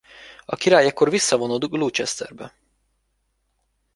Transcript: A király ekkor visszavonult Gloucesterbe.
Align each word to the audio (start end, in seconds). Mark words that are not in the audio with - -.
A 0.45 0.55
király 0.55 0.85
ekkor 0.85 1.09
visszavonult 1.09 1.69
Gloucesterbe. 1.69 2.53